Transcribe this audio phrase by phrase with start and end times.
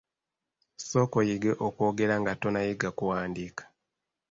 [0.87, 3.63] Sooka oyige okwogera nga tonnayiga kuwandiika.